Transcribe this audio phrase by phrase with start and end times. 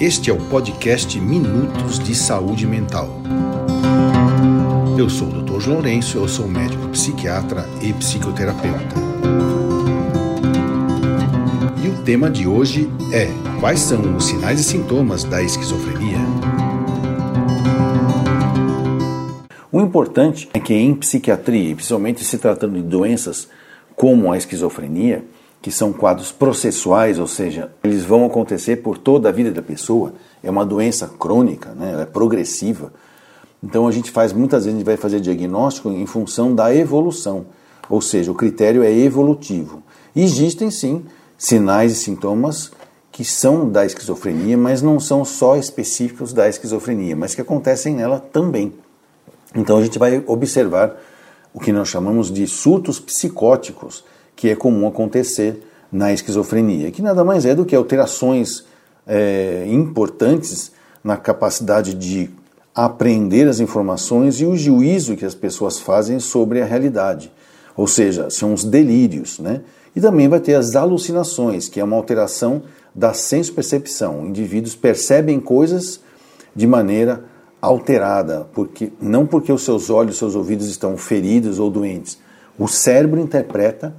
[0.00, 3.10] Este é o podcast Minutos de Saúde Mental.
[4.96, 5.58] Eu sou o Dr.
[5.58, 8.94] João Lourenço, eu sou médico psiquiatra e psicoterapeuta.
[11.84, 13.26] E o tema de hoje é:
[13.58, 16.20] quais são os sinais e sintomas da esquizofrenia?
[19.72, 23.48] O importante é que em psiquiatria, principalmente se tratando de doenças
[23.96, 25.24] como a esquizofrenia,
[25.60, 30.12] que são quadros processuais, ou seja, eles vão acontecer por toda a vida da pessoa,
[30.42, 31.92] é uma doença crônica, né?
[31.92, 32.92] ela é progressiva.
[33.62, 37.46] Então a gente faz, muitas vezes a gente vai fazer diagnóstico em função da evolução,
[37.90, 39.82] ou seja, o critério é evolutivo.
[40.14, 41.04] Existem sim
[41.36, 42.70] sinais e sintomas
[43.10, 48.20] que são da esquizofrenia, mas não são só específicos da esquizofrenia, mas que acontecem nela
[48.20, 48.72] também.
[49.54, 50.96] Então a gente vai observar
[51.52, 54.04] o que nós chamamos de surtos psicóticos,
[54.38, 55.60] que é comum acontecer
[55.90, 58.64] na esquizofrenia, que nada mais é do que alterações
[59.04, 60.70] é, importantes
[61.02, 62.30] na capacidade de
[62.72, 67.32] aprender as informações e o juízo que as pessoas fazem sobre a realidade.
[67.76, 69.62] Ou seja, são os delírios, né?
[69.96, 72.62] E também vai ter as alucinações, que é uma alteração
[72.94, 74.24] da senso-percepção.
[74.24, 76.00] Indivíduos percebem coisas
[76.54, 77.24] de maneira
[77.60, 82.18] alterada, porque não porque os seus olhos, seus ouvidos estão feridos ou doentes.
[82.56, 83.96] O cérebro interpreta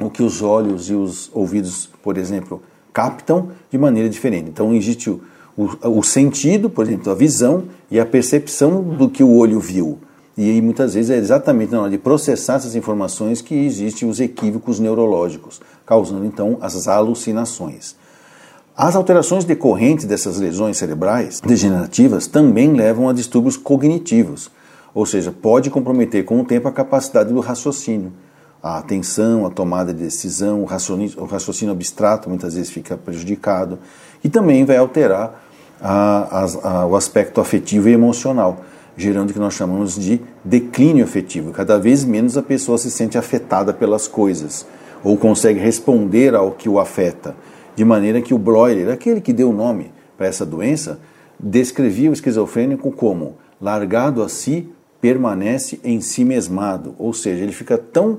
[0.00, 4.48] o que os olhos e os ouvidos, por exemplo, captam de maneira diferente.
[4.48, 5.20] Então existe o,
[5.56, 9.98] o, o sentido, por exemplo, a visão e a percepção do que o olho viu.
[10.36, 14.20] E aí, muitas vezes é exatamente na hora de processar essas informações que existem os
[14.20, 17.96] equívocos neurológicos, causando então as alucinações.
[18.76, 24.48] As alterações decorrentes dessas lesões cerebrais degenerativas também levam a distúrbios cognitivos,
[24.94, 28.12] ou seja, pode comprometer com o tempo a capacidade do raciocínio
[28.62, 33.78] a atenção, a tomada de decisão, o raciocínio, o raciocínio abstrato muitas vezes fica prejudicado
[34.22, 35.44] e também vai alterar
[35.80, 38.64] a, a, o aspecto afetivo e emocional,
[38.96, 41.52] gerando o que nós chamamos de declínio afetivo.
[41.52, 44.66] Cada vez menos a pessoa se sente afetada pelas coisas
[45.04, 47.36] ou consegue responder ao que o afeta,
[47.76, 50.98] de maneira que o Breuer, aquele que deu o nome para essa doença,
[51.38, 54.68] descrevia o esquizofrênico como largado a si,
[55.00, 58.18] permanece em si mesmado, ou seja, ele fica tão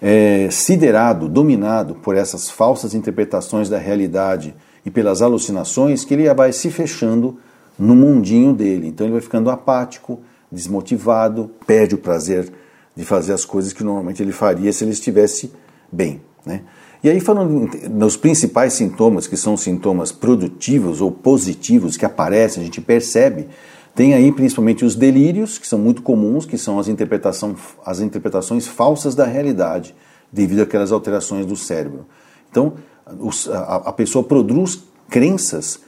[0.00, 6.52] é, siderado, dominado por essas falsas interpretações da realidade e pelas alucinações, que ele vai
[6.52, 7.38] se fechando
[7.78, 8.88] no mundinho dele.
[8.88, 12.50] Então ele vai ficando apático, desmotivado, perde o prazer
[12.96, 15.52] de fazer as coisas que normalmente ele faria se ele estivesse
[15.92, 16.20] bem.
[16.44, 16.62] Né?
[17.02, 22.64] E aí, falando nos principais sintomas, que são sintomas produtivos ou positivos que aparecem, a
[22.66, 23.48] gente percebe
[23.94, 28.66] tem aí principalmente os delírios, que são muito comuns, que são as, interpretação, as interpretações
[28.66, 29.94] falsas da realidade,
[30.32, 32.06] devido àquelas alterações do cérebro.
[32.50, 32.74] Então,
[33.18, 35.80] os, a, a, pessoa produz crenças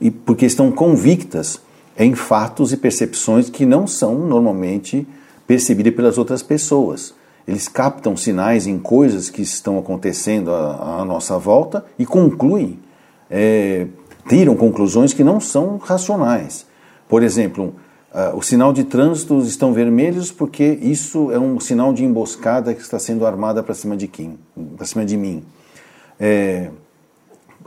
[0.00, 1.60] e porque estão convictas
[1.98, 5.06] em fatos e percepções que não são normalmente
[5.46, 7.14] percebidas pelas outras pessoas.
[7.46, 12.78] Eles captam sinais em coisas que estão acontecendo à, à nossa volta e concluem,
[13.30, 13.86] é,
[14.26, 16.66] tiram conclusões que não são racionais.
[17.08, 17.74] Por exemplo,
[18.12, 22.80] uh, o sinal de trânsito estão vermelhos porque isso é um sinal de emboscada que
[22.80, 24.38] está sendo armada para cima de quem?
[24.76, 25.44] Para cima de mim.
[26.18, 26.70] É,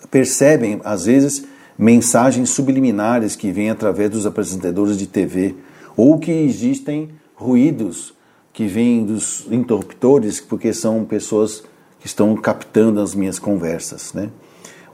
[0.09, 1.45] percebem, às vezes,
[1.77, 5.55] mensagens subliminares que vêm através dos apresentadores de TV
[5.95, 8.13] ou que existem ruídos
[8.51, 11.63] que vêm dos interruptores porque são pessoas
[11.99, 14.29] que estão captando as minhas conversas, né?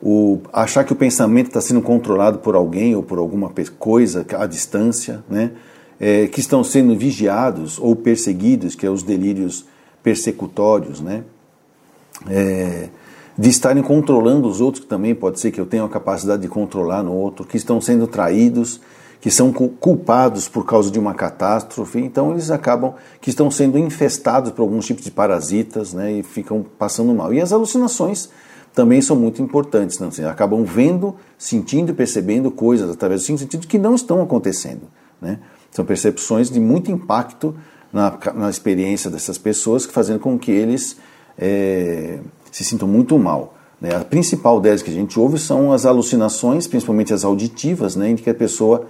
[0.05, 3.49] O achar que o pensamento está sendo controlado por alguém ou por alguma
[3.79, 5.51] coisa à distância, né?
[5.97, 9.65] É, que estão sendo vigiados ou perseguidos, que é os delírios
[10.03, 11.23] persecutórios, né?
[12.29, 12.89] É,
[13.37, 16.49] de estarem controlando os outros, que também pode ser que eu tenha a capacidade de
[16.49, 18.81] controlar no outro, que estão sendo traídos,
[19.21, 24.51] que são culpados por causa de uma catástrofe, então eles acabam que estão sendo infestados
[24.51, 27.33] por alguns tipos de parasitas, né, e ficam passando mal.
[27.33, 28.29] E as alucinações
[28.73, 29.99] também são muito importantes.
[29.99, 30.07] Não?
[30.09, 34.81] Assim, acabam vendo, sentindo e percebendo coisas através dos cinco sentidos que não estão acontecendo.
[35.21, 35.39] Né?
[35.71, 37.55] São percepções de muito impacto
[37.91, 40.97] na, na experiência dessas pessoas, fazendo com que eles
[41.37, 42.19] é,
[42.51, 43.55] se sintam muito mal.
[43.79, 43.95] Né?
[43.95, 48.09] A principal delas que a gente ouve são as alucinações, principalmente as auditivas, né?
[48.09, 48.87] em que a pessoa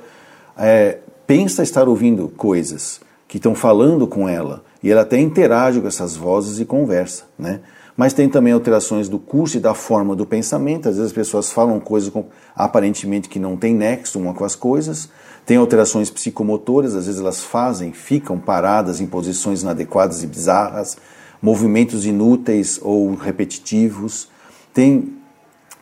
[0.58, 5.88] é, pensa estar ouvindo coisas que estão falando com ela e ela até interage com
[5.88, 7.26] essas vozes e conversa.
[7.38, 7.60] Né?
[7.96, 10.90] Mas tem também alterações do curso e da forma do pensamento.
[10.90, 12.26] Às vezes as pessoas falam coisas com,
[12.56, 15.10] aparentemente que não tem nexo uma com as coisas.
[15.46, 20.98] Tem alterações psicomotoras, às vezes elas fazem, ficam paradas em posições inadequadas e bizarras,
[21.42, 24.30] movimentos inúteis ou repetitivos.
[24.74, 25.14] Tem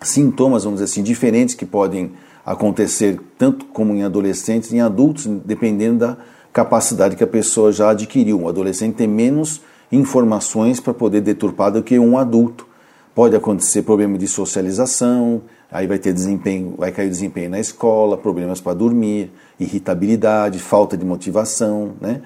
[0.01, 2.11] sintomas, vamos dizer assim, diferentes que podem
[2.45, 6.17] acontecer tanto como em adolescentes, em adultos, dependendo da
[6.51, 8.41] capacidade que a pessoa já adquiriu.
[8.41, 9.61] Um adolescente tem menos
[9.91, 12.67] informações para poder deturpar do que um adulto.
[13.13, 15.41] Pode acontecer problema de socialização,
[15.71, 20.95] aí vai ter desempenho, vai cair o desempenho na escola, problemas para dormir, irritabilidade, falta
[20.95, 22.21] de motivação, né?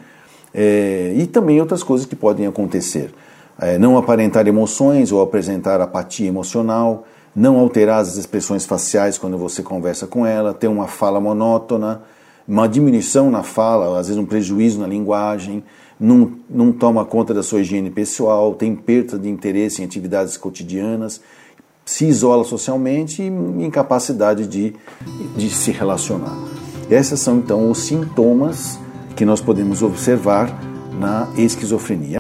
[0.54, 3.14] É, e também outras coisas que podem acontecer.
[3.60, 9.62] É, não aparentar emoções ou apresentar apatia emocional, não alterar as expressões faciais quando você
[9.62, 12.04] conversa com ela, ter uma fala monótona,
[12.48, 15.64] uma diminuição na fala, às vezes um prejuízo na linguagem,
[16.00, 21.22] não, não toma conta da sua higiene pessoal, tem perda de interesse em atividades cotidianas,
[21.86, 24.74] se isola socialmente e incapacidade de,
[25.38, 26.36] de se relacionar.
[26.90, 28.80] Esses são então os sintomas
[29.16, 30.54] que nós podemos observar
[31.00, 32.14] na esquizofrenia.